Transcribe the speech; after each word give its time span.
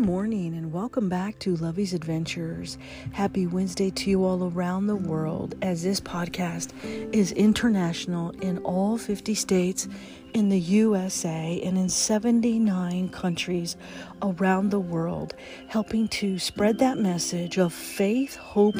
morning 0.00 0.54
and 0.54 0.72
welcome 0.72 1.10
back 1.10 1.38
to 1.38 1.56
Lovey's 1.56 1.92
Adventures. 1.92 2.78
Happy 3.12 3.46
Wednesday 3.46 3.90
to 3.90 4.08
you 4.08 4.24
all 4.24 4.50
around 4.50 4.86
the 4.86 4.96
world 4.96 5.54
as 5.60 5.82
this 5.82 6.00
podcast 6.00 6.72
is 7.12 7.32
international 7.32 8.30
in 8.40 8.56
all 8.58 8.96
50 8.96 9.34
states 9.34 9.88
in 10.32 10.48
the 10.48 10.58
USA 10.58 11.60
and 11.62 11.76
in 11.76 11.90
79 11.90 13.10
countries 13.10 13.76
around 14.22 14.70
the 14.70 14.80
world, 14.80 15.34
helping 15.68 16.08
to 16.08 16.38
spread 16.38 16.78
that 16.78 16.96
message 16.96 17.58
of 17.58 17.70
faith, 17.70 18.36
hope, 18.36 18.76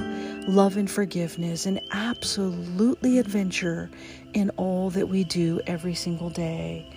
love, 0.49 0.79
and 0.79 0.91
forgiveness, 0.91 1.67
and 1.67 1.83
absolutely 1.93 3.19
adventure 3.19 3.91
in 4.33 4.49
all 4.57 4.89
that 4.89 5.11
we 5.11 5.25
do 5.25 5.61
every 5.67 5.95
single 5.95 6.31
day. 6.31 6.89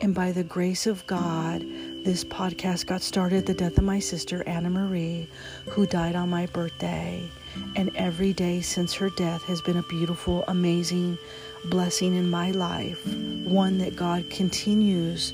And 0.00 0.14
by 0.14 0.30
the 0.30 0.44
grace 0.44 0.86
of 0.86 1.04
God, 1.08 1.64
this 2.04 2.24
podcast 2.24 2.86
got 2.86 3.00
started 3.00 3.46
the 3.46 3.54
death 3.54 3.78
of 3.78 3.84
my 3.84 3.98
sister, 3.98 4.42
Anna 4.46 4.70
Marie, 4.70 5.28
who 5.68 5.86
died 5.86 6.16
on 6.16 6.30
my 6.30 6.46
birthday. 6.46 7.28
And 7.76 7.94
every 7.96 8.32
day 8.32 8.60
since 8.60 8.94
her 8.94 9.10
death 9.10 9.42
has 9.44 9.60
been 9.60 9.76
a 9.76 9.82
beautiful, 9.84 10.44
amazing 10.48 11.18
blessing 11.66 12.16
in 12.16 12.30
my 12.30 12.50
life. 12.50 13.06
One 13.44 13.78
that 13.78 13.94
God 13.94 14.28
continues 14.30 15.32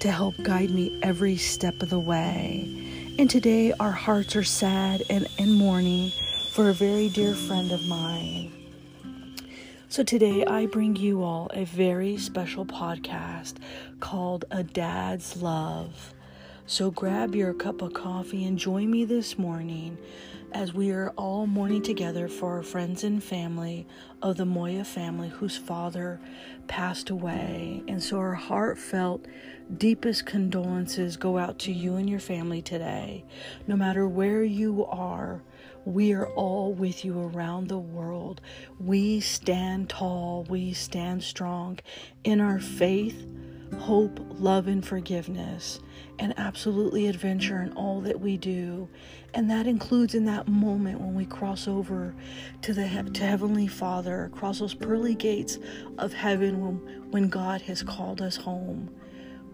to 0.00 0.10
help 0.10 0.34
guide 0.42 0.70
me 0.70 0.92
every 1.02 1.36
step 1.36 1.82
of 1.82 1.90
the 1.90 1.98
way. 1.98 2.68
And 3.18 3.28
today 3.28 3.72
our 3.80 3.92
hearts 3.92 4.36
are 4.36 4.44
sad 4.44 5.02
and 5.10 5.26
in 5.38 5.52
mourning 5.52 6.12
for 6.50 6.68
a 6.68 6.74
very 6.74 7.08
dear 7.08 7.34
friend 7.34 7.72
of 7.72 7.86
mine. 7.88 8.63
So, 9.94 10.02
today 10.02 10.44
I 10.44 10.66
bring 10.66 10.96
you 10.96 11.22
all 11.22 11.48
a 11.54 11.64
very 11.64 12.16
special 12.16 12.66
podcast 12.66 13.58
called 14.00 14.44
A 14.50 14.64
Dad's 14.64 15.40
Love. 15.40 16.12
So, 16.66 16.90
grab 16.90 17.36
your 17.36 17.54
cup 17.54 17.80
of 17.80 17.94
coffee 17.94 18.44
and 18.44 18.58
join 18.58 18.90
me 18.90 19.04
this 19.04 19.38
morning 19.38 19.96
as 20.50 20.74
we 20.74 20.90
are 20.90 21.10
all 21.10 21.46
mourning 21.46 21.80
together 21.80 22.26
for 22.26 22.56
our 22.56 22.64
friends 22.64 23.04
and 23.04 23.22
family 23.22 23.86
of 24.20 24.36
the 24.36 24.44
Moya 24.44 24.82
family 24.84 25.28
whose 25.28 25.56
father 25.56 26.20
passed 26.66 27.08
away. 27.08 27.84
And 27.86 28.02
so, 28.02 28.18
our 28.18 28.34
heartfelt, 28.34 29.24
deepest 29.78 30.26
condolences 30.26 31.16
go 31.16 31.38
out 31.38 31.60
to 31.60 31.72
you 31.72 31.94
and 31.94 32.10
your 32.10 32.18
family 32.18 32.62
today. 32.62 33.24
No 33.68 33.76
matter 33.76 34.08
where 34.08 34.42
you 34.42 34.86
are, 34.86 35.44
we 35.84 36.12
are 36.12 36.26
all 36.28 36.72
with 36.72 37.04
you 37.04 37.20
around 37.20 37.68
the 37.68 37.78
world. 37.78 38.40
We 38.80 39.20
stand 39.20 39.90
tall, 39.90 40.46
we 40.48 40.72
stand 40.72 41.22
strong 41.22 41.78
in 42.24 42.40
our 42.40 42.58
faith, 42.58 43.26
hope, 43.78 44.18
love, 44.30 44.66
and 44.66 44.84
forgiveness, 44.84 45.80
and 46.18 46.32
absolutely 46.38 47.06
adventure 47.06 47.60
in 47.60 47.72
all 47.72 48.00
that 48.02 48.20
we 48.20 48.36
do. 48.36 48.88
And 49.34 49.50
that 49.50 49.66
includes 49.66 50.14
in 50.14 50.24
that 50.26 50.48
moment 50.48 51.00
when 51.00 51.14
we 51.14 51.26
cross 51.26 51.68
over 51.68 52.14
to 52.62 52.72
the 52.72 53.10
to 53.12 53.24
Heavenly 53.24 53.66
Father, 53.66 54.24
across 54.24 54.60
those 54.60 54.74
pearly 54.74 55.14
gates 55.14 55.58
of 55.98 56.12
heaven 56.12 56.60
when, 56.60 57.10
when 57.10 57.28
God 57.28 57.60
has 57.62 57.82
called 57.82 58.22
us 58.22 58.36
home. 58.36 58.90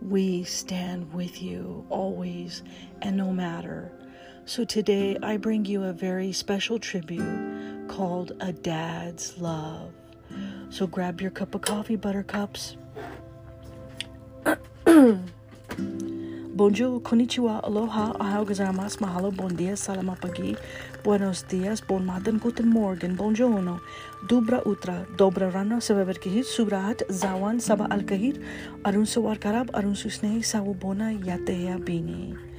We 0.02 0.44
stand 0.44 1.12
with 1.12 1.42
you 1.42 1.84
always 1.90 2.62
and 3.02 3.16
no 3.16 3.32
matter. 3.32 3.99
So 4.46 4.64
today 4.64 5.16
I 5.22 5.36
bring 5.36 5.64
you 5.64 5.84
a 5.84 5.92
very 5.92 6.32
special 6.32 6.78
tribute 6.78 7.86
called 7.88 8.32
A 8.40 8.52
Dad's 8.52 9.38
Love. 9.38 9.92
So 10.70 10.86
grab 10.86 11.20
your 11.20 11.30
cup 11.30 11.54
of 11.54 11.62
coffee, 11.62 11.96
buttercups. 11.96 12.76
Bonjour, 16.60 17.00
konnichiwa, 17.00 17.62
aloha, 17.62 18.12
ahau 18.20 18.44
gozaimasu, 18.44 19.00
mahalo, 19.00 19.34
bon 19.34 19.54
dia, 19.56 19.76
salama 19.76 20.16
pagi, 20.20 20.56
buenos 21.04 21.42
dias, 21.48 21.80
bon 21.80 22.04
matin, 22.04 22.38
guten 22.38 22.68
morgen, 22.68 23.16
buongiorno, 23.16 23.80
dubra 24.28 24.60
utra, 24.66 25.06
dobra 25.16 25.50
rana, 25.50 25.80
sebeber 25.80 26.18
kahir, 26.20 26.44
subrahat, 26.44 27.06
zawan, 27.08 27.60
saba 27.60 27.86
al 27.90 28.02
kahir, 28.02 28.36
arun 28.84 29.06
sawar 29.06 29.38
karab, 29.38 29.70
arun 29.72 29.94
susnei, 29.94 30.44
sawubona, 30.44 31.16
yateya 31.24 31.78
bini. 31.78 32.49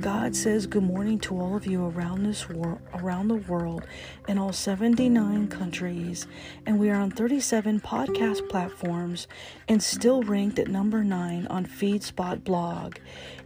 God 0.00 0.36
says 0.36 0.68
good 0.68 0.84
morning 0.84 1.18
to 1.20 1.40
all 1.40 1.56
of 1.56 1.66
you 1.66 1.84
around 1.86 2.22
this 2.22 2.48
world, 2.48 2.78
around 2.94 3.26
the 3.26 3.34
world, 3.34 3.84
in 4.28 4.38
all 4.38 4.52
79 4.52 5.48
countries, 5.48 6.28
and 6.66 6.78
we 6.78 6.88
are 6.88 7.00
on 7.00 7.10
37 7.10 7.80
podcast 7.80 8.48
platforms 8.48 9.26
and 9.66 9.82
still 9.82 10.22
ranked 10.22 10.60
at 10.60 10.68
number 10.68 11.02
9 11.02 11.48
on 11.48 11.66
FeedSpot 11.66 12.44
blog. 12.44 12.98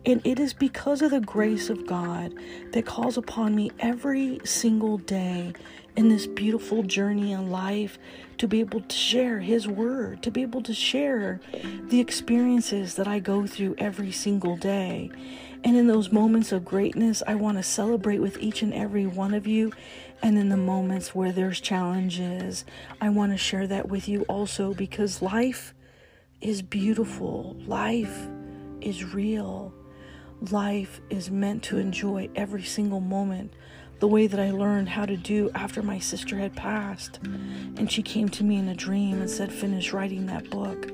And 0.04 0.20
it 0.26 0.38
is 0.38 0.52
because 0.52 1.00
of 1.00 1.12
the 1.12 1.20
grace 1.20 1.70
of 1.70 1.86
God 1.86 2.34
that 2.72 2.84
calls 2.84 3.16
upon 3.16 3.54
me 3.54 3.70
every 3.78 4.38
single 4.44 4.98
day 4.98 5.54
in 5.96 6.10
this 6.10 6.26
beautiful 6.26 6.82
journey 6.82 7.32
in 7.32 7.50
life 7.50 7.98
to 8.38 8.46
be 8.46 8.60
able 8.60 8.80
to 8.80 8.96
share 8.96 9.40
His 9.40 9.66
Word, 9.66 10.22
to 10.22 10.30
be 10.30 10.42
able 10.42 10.62
to 10.62 10.74
share 10.74 11.40
the 11.88 12.00
experiences 12.00 12.96
that 12.96 13.08
I 13.08 13.20
go 13.20 13.46
through 13.46 13.76
every 13.78 14.12
single 14.12 14.56
day. 14.56 15.10
And 15.64 15.76
in 15.76 15.86
those 15.86 16.10
moments 16.10 16.50
of 16.50 16.64
greatness, 16.64 17.22
I 17.26 17.36
want 17.36 17.56
to 17.58 17.62
celebrate 17.62 18.18
with 18.18 18.38
each 18.38 18.62
and 18.62 18.74
every 18.74 19.06
one 19.06 19.32
of 19.32 19.46
you. 19.46 19.72
And 20.20 20.36
in 20.36 20.48
the 20.48 20.56
moments 20.56 21.14
where 21.14 21.32
there's 21.32 21.60
challenges, 21.60 22.64
I 23.00 23.10
want 23.10 23.32
to 23.32 23.38
share 23.38 23.66
that 23.68 23.88
with 23.88 24.08
you 24.08 24.22
also 24.22 24.74
because 24.74 25.22
life 25.22 25.72
is 26.40 26.62
beautiful, 26.62 27.56
life 27.66 28.26
is 28.80 29.14
real, 29.14 29.72
life 30.50 31.00
is 31.10 31.30
meant 31.30 31.62
to 31.64 31.78
enjoy 31.78 32.28
every 32.34 32.64
single 32.64 33.00
moment. 33.00 33.52
The 34.00 34.08
way 34.08 34.26
that 34.26 34.40
I 34.40 34.50
learned 34.50 34.88
how 34.88 35.06
to 35.06 35.16
do 35.16 35.48
after 35.54 35.80
my 35.80 36.00
sister 36.00 36.36
had 36.36 36.56
passed. 36.56 37.20
And 37.22 37.90
she 37.90 38.02
came 38.02 38.28
to 38.30 38.42
me 38.42 38.56
in 38.56 38.68
a 38.68 38.74
dream 38.74 39.20
and 39.20 39.30
said, 39.30 39.52
Finish 39.52 39.92
writing 39.92 40.26
that 40.26 40.50
book. 40.50 40.90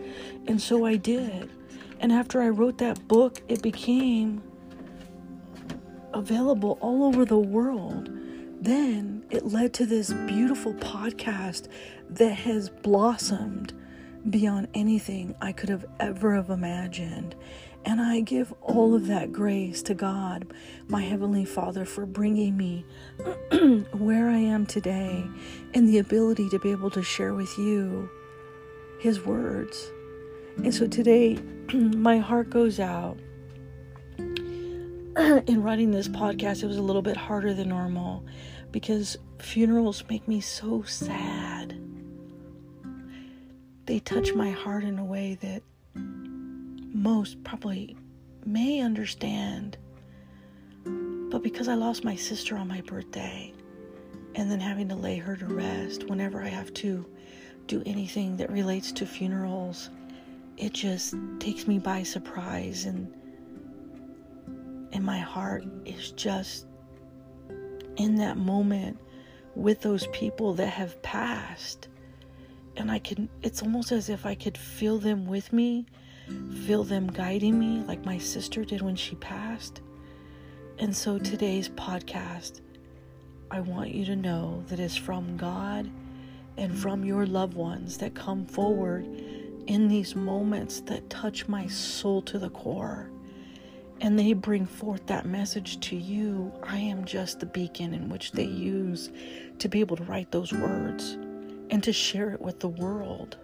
And 0.47 0.61
so 0.61 0.85
I 0.85 0.97
did. 0.97 1.49
And 2.01 2.13
after 2.13 2.43
I 2.43 2.51
wrote 2.51 2.77
that 2.79 3.09
book, 3.09 3.41
it 3.49 3.63
became 3.63 4.43
available 6.13 6.79
all 6.81 7.05
over 7.05 7.25
the 7.25 7.39
world. 7.39 8.09
Then 8.61 9.25
it 9.31 9.47
led 9.47 9.73
to 9.75 9.87
this 9.87 10.13
beautiful 10.13 10.75
podcast 10.75 11.69
that 12.11 12.33
has 12.33 12.69
blossomed 12.69 13.73
beyond 14.29 14.69
anything 14.75 15.35
I 15.41 15.53
could 15.53 15.69
have 15.69 15.87
ever 16.01 16.35
have 16.35 16.51
imagined. 16.51 17.35
And 17.85 18.01
I 18.01 18.21
give 18.21 18.53
all 18.61 18.95
of 18.95 19.07
that 19.07 19.33
grace 19.33 19.83
to 19.83 19.95
God, 19.95 20.53
my 20.89 21.03
Heavenly 21.03 21.45
Father, 21.45 21.85
for 21.85 22.05
bringing 22.05 22.57
me 22.57 22.85
where 23.93 24.29
I 24.29 24.39
am 24.39 24.67
today 24.67 25.25
and 25.75 25.89
the 25.89 25.99
ability 25.99 26.49
to 26.51 26.59
be 26.59 26.71
able 26.71 26.91
to 26.91 27.03
share 27.03 27.35
with 27.35 27.57
you 27.57 28.11
His 29.01 29.25
words. 29.25 29.91
And 30.59 30.75
so 30.75 30.87
today, 30.87 31.39
my 31.73 32.19
heart 32.19 32.51
goes 32.51 32.81
out 32.81 33.19
in 35.49 35.65
writing 35.65 35.91
this 35.91 36.07
podcast, 36.07 36.63
it 36.63 36.69
was 36.69 36.77
a 36.77 36.83
little 36.83 37.03
bit 37.03 37.17
harder 37.17 37.53
than 37.53 37.71
normal 37.71 38.25
because 38.71 39.17
funerals 39.41 40.05
make 40.09 40.29
me 40.29 40.41
so 40.41 40.83
sad. 40.83 41.77
They 43.87 43.99
touch 43.99 44.33
my 44.35 44.51
heart 44.51 44.85
in 44.85 44.97
a 44.97 45.05
way 45.05 45.37
that 45.41 45.63
most 45.97 47.43
probably 47.43 47.97
may 48.47 48.81
understand. 48.81 49.77
But 50.85 51.43
because 51.43 51.67
I 51.67 51.75
lost 51.75 52.05
my 52.05 52.15
sister 52.15 52.57
on 52.57 52.69
my 52.69 52.81
birthday 52.83 53.53
and 54.37 54.49
then 54.49 54.61
having 54.61 54.89
to 54.91 54.95
lay 54.95 55.17
her 55.17 55.35
to 55.35 55.47
rest 55.47 56.05
whenever 56.05 56.45
I 56.45 56.49
have 56.49 56.73
to 56.75 57.05
do 57.67 57.83
anything 57.87 58.37
that 58.37 58.53
relates 58.53 58.93
to 58.93 59.05
funerals, 59.05 59.91
it 60.57 60.75
just 60.75 61.17
takes 61.41 61.67
me 61.67 61.81
by 61.81 62.05
surprise 62.05 62.85
and 62.85 63.13
and 64.99 65.07
my 65.07 65.21
heart 65.21 65.65
is 65.85 66.11
just 66.11 66.67
in 67.99 68.17
that 68.17 68.37
moment 68.37 68.99
with 69.55 69.81
those 69.81 70.09
people 70.09 70.55
that 70.55 70.71
have 70.71 71.01
passed. 71.03 71.87
And 72.77 72.91
I 72.91 72.99
can, 72.99 73.29
it's 73.43 73.63
almost 73.63 73.93
as 73.93 74.09
if 74.09 74.27
I 74.27 74.35
could 74.35 74.59
feel 74.59 74.99
them 74.99 75.25
with 75.25 75.53
me, 75.53 75.87
feel 76.67 76.83
them 76.83 77.07
guiding 77.07 77.61
me, 77.61 77.85
like 77.87 78.05
my 78.05 78.19
sister 78.19 78.65
did 78.65 78.83
when 78.83 78.97
she 78.97 79.15
passed. 79.15 79.83
And 80.81 80.97
so 80.97 81.17
today's 81.17 81.69
podcast, 81.69 82.61
I 83.53 83.61
want 83.61 83.95
you 83.95 84.05
to 84.07 84.17
know 84.17 84.65
that 84.67 84.81
is 84.81 84.97
from 84.97 85.37
God 85.37 85.89
and 86.57 86.77
from 86.77 87.05
your 87.05 87.25
loved 87.25 87.55
ones 87.55 87.99
that 87.99 88.17
come 88.17 88.47
forward 88.47 89.05
in 89.69 89.87
these 89.87 90.17
moments 90.17 90.81
that 90.81 91.09
touch 91.09 91.47
my 91.47 91.69
soul 91.69 92.21
to 92.23 92.37
the 92.41 92.51
core 92.51 93.13
and 94.01 94.19
they 94.19 94.33
bring 94.33 94.67
forth 94.67 95.07
that 95.07 95.27
message 95.27 95.81
to 95.81 95.97
you, 95.97 96.53
I 96.63 96.79
am 96.79 97.05
just 97.05 97.41
the 97.41 97.47
beacon 97.47 97.95
in 97.95 98.09
which 98.09 98.33
they 98.33 98.45
use 98.45 99.11
to 99.59 99.69
be 99.69 99.81
able 99.81 99.97
to 99.97 100.05
write 100.05 100.31
those 100.31 100.53
words 100.53 101.19
and 101.71 101.83
to 101.83 101.93
share 101.93 102.31
it 102.31 102.41
with 102.41 102.61
the 102.61 102.69
world. 102.69 103.37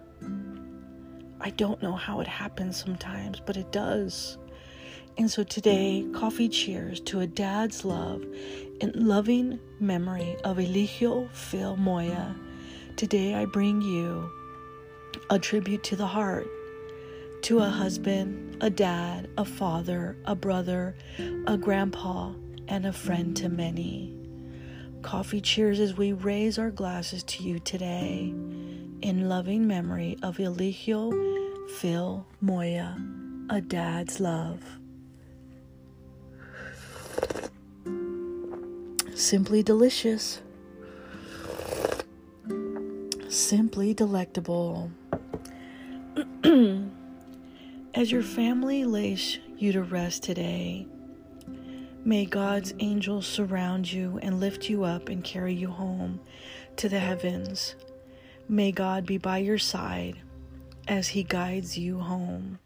I 1.41 1.49
don't 1.51 1.81
know 1.81 1.93
how 1.93 2.21
it 2.21 2.27
happens 2.27 2.77
sometimes, 2.77 3.39
but 3.39 3.57
it 3.57 3.71
does. 3.71 4.37
And 5.17 5.29
so 5.29 5.43
today, 5.43 6.05
coffee 6.13 6.49
cheers 6.49 6.99
to 7.01 7.21
a 7.21 7.27
dad's 7.27 7.85
love 7.85 8.23
and 8.81 8.95
loving 8.95 9.59
memory 9.79 10.35
of 10.43 10.57
Eligio 10.57 11.29
Phil 11.31 11.77
Moya. 11.77 12.35
Today, 12.95 13.35
I 13.35 13.45
bring 13.45 13.81
you 13.81 14.29
a 15.29 15.39
tribute 15.39 15.83
to 15.83 15.95
the 15.95 16.07
heart, 16.07 16.47
to 17.45 17.59
a 17.59 17.69
husband, 17.69 18.57
a 18.59 18.71
dad, 18.71 19.29
a 19.37 19.45
father, 19.45 20.17
a 20.25 20.33
brother, 20.33 20.95
a 21.45 21.55
grandpa, 21.55 22.31
and 22.67 22.87
a 22.87 22.91
friend 22.91 23.37
to 23.37 23.47
many. 23.47 24.11
Coffee 25.03 25.41
cheers 25.41 25.79
as 25.79 25.95
we 25.95 26.11
raise 26.11 26.57
our 26.57 26.71
glasses 26.71 27.21
to 27.21 27.43
you 27.43 27.59
today 27.59 28.33
in 29.03 29.29
loving 29.29 29.67
memory 29.67 30.17
of 30.23 30.37
Eligio 30.37 31.69
Phil 31.69 32.25
Moya, 32.41 32.97
a 33.51 33.61
dad's 33.61 34.19
love. 34.19 34.63
Simply 39.13 39.61
delicious. 39.61 40.41
Simply 43.29 43.93
delectable. 43.93 44.89
As 47.95 48.11
your 48.11 48.23
family 48.23 48.83
lays 48.83 49.39
you 49.57 49.71
to 49.71 49.81
rest 49.81 50.21
today, 50.21 50.85
may 52.03 52.25
God's 52.25 52.73
angels 52.79 53.25
surround 53.25 53.89
you 53.89 54.19
and 54.21 54.41
lift 54.41 54.69
you 54.69 54.83
up 54.83 55.07
and 55.07 55.23
carry 55.23 55.53
you 55.53 55.69
home 55.69 56.19
to 56.75 56.89
the 56.89 56.99
heavens. 56.99 57.75
May 58.49 58.73
God 58.73 59.05
be 59.05 59.17
by 59.17 59.37
your 59.37 59.57
side 59.57 60.17
as 60.89 61.07
He 61.07 61.23
guides 61.23 61.77
you 61.77 61.97
home. 61.97 62.59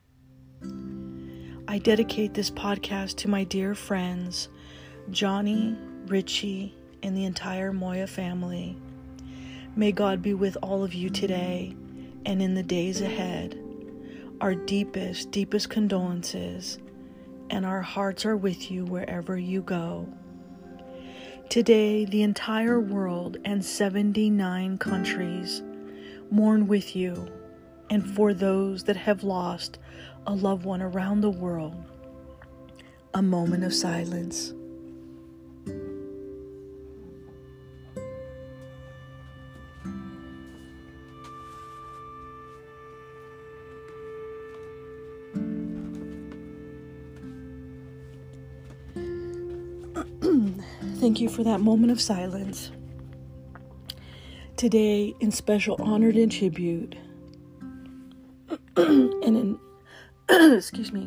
I 1.67 1.77
dedicate 1.77 2.33
this 2.33 2.49
podcast 2.49 3.17
to 3.17 3.29
my 3.29 3.43
dear 3.43 3.75
friends, 3.75 4.49
Johnny, 5.11 5.77
Richie, 6.07 6.75
and 7.03 7.15
the 7.15 7.25
entire 7.25 7.71
Moya 7.71 8.07
family. 8.07 8.75
May 9.75 9.91
God 9.91 10.23
be 10.23 10.33
with 10.33 10.57
all 10.63 10.83
of 10.83 10.95
you 10.95 11.11
today 11.11 11.75
and 12.25 12.41
in 12.41 12.55
the 12.55 12.63
days 12.63 13.01
ahead. 13.01 13.68
Our 14.41 14.55
deepest, 14.55 15.31
deepest 15.31 15.69
condolences, 15.69 16.79
and 17.49 17.65
our 17.65 17.81
hearts 17.81 18.25
are 18.25 18.37
with 18.37 18.71
you 18.71 18.85
wherever 18.85 19.37
you 19.37 19.61
go. 19.61 20.07
Today, 21.49 22.05
the 22.05 22.21
entire 22.21 22.79
world 22.79 23.35
and 23.43 23.65
79 23.65 24.77
countries 24.77 25.61
mourn 26.31 26.67
with 26.67 26.95
you 26.95 27.27
and 27.89 28.09
for 28.15 28.33
those 28.33 28.83
that 28.85 28.95
have 28.95 29.23
lost 29.23 29.77
a 30.25 30.33
loved 30.33 30.63
one 30.63 30.81
around 30.81 31.19
the 31.19 31.29
world. 31.29 31.75
A 33.13 33.21
moment 33.21 33.65
of 33.65 33.73
silence. 33.73 34.53
Thank 50.99 51.21
you 51.21 51.29
for 51.29 51.45
that 51.45 51.61
moment 51.61 51.93
of 51.93 52.01
silence. 52.01 52.71
Today, 54.57 55.15
in 55.21 55.31
special 55.31 55.77
honor 55.79 56.09
and 56.09 56.29
tribute, 56.29 56.97
and 58.75 59.23
in 59.23 59.59
excuse 60.57 60.91
me, 60.91 61.03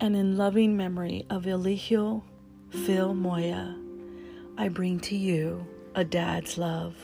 and 0.00 0.16
in 0.16 0.36
loving 0.36 0.76
memory 0.76 1.24
of 1.30 1.44
Eligio 1.44 2.24
Phil 2.70 3.14
Moya, 3.14 3.76
I 4.58 4.66
bring 4.66 4.98
to 5.00 5.16
you 5.16 5.64
a 5.94 6.02
dad's 6.02 6.58
love. 6.58 6.96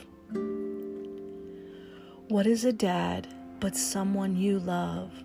What 2.27 2.45
is 2.45 2.65
a 2.65 2.73
dad 2.73 3.33
but 3.61 3.77
someone 3.77 4.35
you 4.35 4.59
love? 4.59 5.23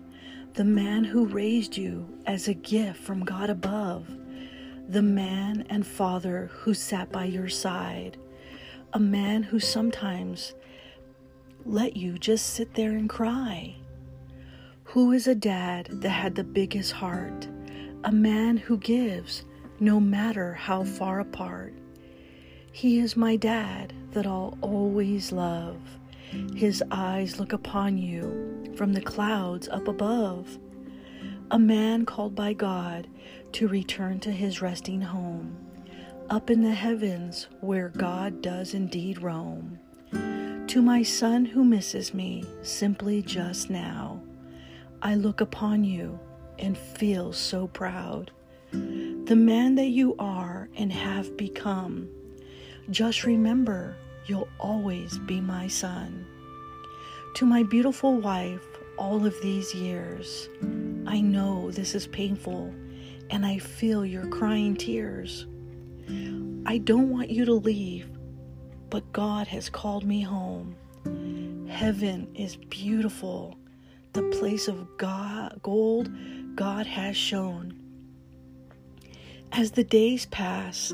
The 0.53 0.63
man 0.63 1.03
who 1.03 1.25
raised 1.25 1.75
you 1.75 2.07
as 2.25 2.47
a 2.47 2.53
gift 2.53 3.01
from 3.01 3.25
God 3.25 3.49
above 3.49 4.07
the 4.87 5.01
man 5.01 5.65
and 5.69 5.85
father 5.85 6.49
who 6.53 6.73
sat 6.73 7.11
by 7.11 7.25
your 7.25 7.49
side, 7.49 8.17
a 8.91 8.99
man 8.99 9.43
who 9.43 9.59
sometimes 9.59 10.53
let 11.65 11.95
you 11.95 12.17
just 12.17 12.47
sit 12.47 12.73
there 12.75 12.91
and 12.91 13.09
cry. 13.09 13.75
Who 14.83 15.11
is 15.11 15.27
a 15.27 15.35
dad 15.35 15.87
that 15.89 16.09
had 16.09 16.35
the 16.35 16.43
biggest 16.43 16.91
heart? 16.91 17.47
A 18.03 18.11
man 18.11 18.57
who 18.57 18.77
gives 18.77 19.45
no 19.79 19.99
matter 19.99 20.53
how 20.53 20.83
far 20.83 21.19
apart. 21.19 21.73
He 22.71 22.99
is 22.99 23.15
my 23.15 23.35
dad 23.35 23.93
that 24.11 24.27
I'll 24.27 24.57
always 24.61 25.31
love. 25.31 25.79
His 26.55 26.83
eyes 26.91 27.39
look 27.39 27.53
upon 27.53 27.97
you 27.97 28.73
from 28.75 28.93
the 28.93 29.01
clouds 29.01 29.69
up 29.69 29.87
above. 29.87 30.57
A 31.53 31.59
man 31.59 32.03
called 32.03 32.33
by 32.33 32.53
God 32.53 33.07
to 33.51 33.67
return 33.67 34.19
to 34.21 34.31
his 34.31 34.59
resting 34.59 34.99
home, 35.01 35.55
up 36.27 36.49
in 36.49 36.63
the 36.63 36.73
heavens 36.73 37.47
where 37.61 37.89
God 37.89 38.41
does 38.41 38.73
indeed 38.73 39.21
roam. 39.21 39.77
To 40.65 40.81
my 40.81 41.03
son 41.03 41.45
who 41.45 41.63
misses 41.63 42.11
me 42.11 42.43
simply 42.63 43.21
just 43.21 43.69
now, 43.69 44.19
I 45.03 45.13
look 45.13 45.41
upon 45.41 45.83
you 45.83 46.19
and 46.57 46.75
feel 46.75 47.31
so 47.31 47.67
proud. 47.67 48.31
The 48.71 49.35
man 49.35 49.75
that 49.75 49.89
you 49.89 50.15
are 50.17 50.69
and 50.75 50.91
have 50.91 51.37
become, 51.37 52.09
just 52.89 53.25
remember 53.25 53.95
you'll 54.25 54.49
always 54.59 55.19
be 55.19 55.39
my 55.39 55.67
son. 55.67 56.25
To 57.35 57.45
my 57.45 57.61
beautiful 57.61 58.17
wife, 58.17 58.65
all 58.97 59.23
of 59.27 59.39
these 59.43 59.75
years, 59.75 60.49
I 61.05 61.21
know 61.21 61.71
this 61.71 61.95
is 61.95 62.07
painful 62.07 62.73
and 63.29 63.45
I 63.45 63.57
feel 63.57 64.05
your 64.05 64.27
crying 64.27 64.75
tears. 64.75 65.45
I 66.65 66.77
don't 66.77 67.09
want 67.09 67.29
you 67.29 67.45
to 67.45 67.53
leave, 67.53 68.07
but 68.89 69.11
God 69.11 69.47
has 69.47 69.69
called 69.69 70.05
me 70.05 70.21
home. 70.21 70.75
Heaven 71.69 72.27
is 72.35 72.55
beautiful, 72.55 73.57
the 74.13 74.23
place 74.23 74.67
of 74.67 74.97
God, 74.97 75.59
gold 75.63 76.11
God 76.55 76.85
has 76.85 77.17
shown. 77.17 77.73
As 79.51 79.71
the 79.71 79.83
days 79.83 80.25
pass, 80.27 80.93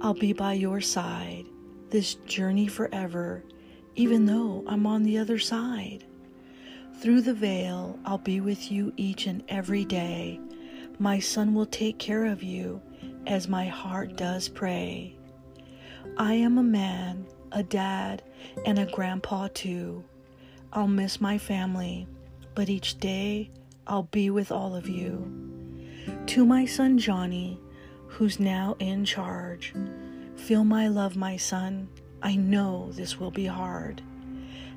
I'll 0.00 0.14
be 0.14 0.32
by 0.32 0.54
your 0.54 0.80
side, 0.80 1.46
this 1.90 2.14
journey 2.26 2.66
forever, 2.66 3.44
even 3.94 4.26
though 4.26 4.64
I'm 4.66 4.86
on 4.86 5.02
the 5.02 5.18
other 5.18 5.38
side. 5.38 6.04
Through 7.00 7.22
the 7.22 7.34
veil, 7.34 7.98
I'll 8.04 8.18
be 8.18 8.40
with 8.40 8.70
you 8.72 8.92
each 8.96 9.26
and 9.26 9.42
every 9.48 9.84
day 9.84 10.40
my 10.98 11.18
son 11.18 11.54
will 11.54 11.66
take 11.66 11.98
care 11.98 12.26
of 12.26 12.42
you 12.42 12.80
as 13.26 13.48
my 13.48 13.66
heart 13.66 14.16
does 14.16 14.48
pray. 14.48 15.16
I 16.16 16.34
am 16.34 16.58
a 16.58 16.62
man, 16.62 17.26
a 17.50 17.62
dad, 17.62 18.22
and 18.64 18.78
a 18.78 18.86
grandpa 18.86 19.48
too. 19.52 20.04
I'll 20.72 20.88
miss 20.88 21.20
my 21.20 21.38
family, 21.38 22.06
but 22.54 22.68
each 22.68 22.98
day 22.98 23.50
I'll 23.86 24.04
be 24.04 24.30
with 24.30 24.52
all 24.52 24.76
of 24.76 24.88
you. 24.88 25.30
To 26.26 26.46
my 26.46 26.64
son 26.64 26.98
Johnny, 26.98 27.60
who's 28.06 28.38
now 28.38 28.76
in 28.78 29.04
charge, 29.04 29.74
feel 30.36 30.64
my 30.64 30.88
love, 30.88 31.16
my 31.16 31.36
son. 31.36 31.88
I 32.22 32.36
know 32.36 32.90
this 32.92 33.18
will 33.18 33.30
be 33.30 33.46
hard. 33.46 34.00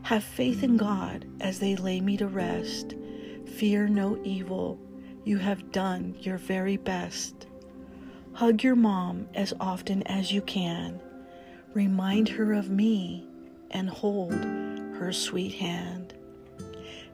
Have 0.03 0.23
faith 0.23 0.63
in 0.63 0.77
God 0.77 1.25
as 1.41 1.59
they 1.59 1.75
lay 1.75 2.01
me 2.01 2.17
to 2.17 2.27
rest. 2.27 2.95
Fear 3.45 3.87
no 3.89 4.19
evil 4.23 4.79
you 5.27 5.37
have 5.37 5.73
done 5.73 6.15
your 6.21 6.37
very 6.37 6.77
best. 6.77 7.47
Hug 8.31 8.63
your 8.63 8.77
mom 8.77 9.27
as 9.35 9.53
often 9.59 10.03
as 10.03 10.31
you 10.31 10.41
can. 10.41 11.01
Remind 11.73 12.29
her 12.29 12.53
of 12.53 12.69
me 12.69 13.27
and 13.71 13.89
hold 13.89 14.31
her 14.31 15.11
sweet 15.11 15.55
hand. 15.55 16.13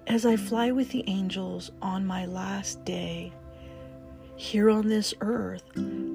As 0.05 0.27
I 0.27 0.35
fly 0.35 0.71
with 0.71 0.89
the 0.89 1.03
angels 1.07 1.71
on 1.81 2.05
my 2.05 2.27
last 2.27 2.85
day, 2.85 3.33
here 4.35 4.69
on 4.69 4.87
this 4.87 5.13
earth, 5.21 5.63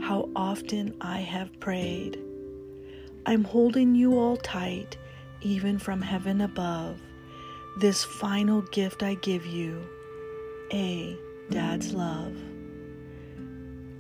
how 0.01 0.29
often 0.37 0.95
I 1.01 1.19
have 1.19 1.59
prayed. 1.59 2.17
I'm 3.27 3.43
holding 3.43 3.95
you 3.95 4.19
all 4.19 4.37
tight, 4.37 4.97
even 5.41 5.79
from 5.79 6.01
heaven 6.03 6.41
above. 6.41 7.01
This 7.79 8.05
final 8.05 8.63
gift 8.63 9.03
I 9.03 9.15
give 9.15 9.47
you, 9.47 9.87
a 10.73 11.17
Dad's 11.51 11.93
love. 11.93 12.37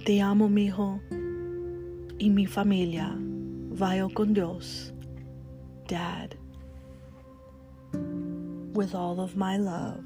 Te 0.04 0.21
amo, 0.21 0.49
mijo, 0.49 1.00
y 2.21 2.28
mi 2.28 2.47
familia. 2.47 3.14
Vayo 3.71 4.12
con 4.14 4.33
Dios. 4.33 4.92
Dad. 5.87 6.35
With 8.73 8.95
all 8.95 9.21
of 9.21 9.37
my 9.37 9.57
love, 9.57 10.04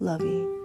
Lovey. 0.00 0.63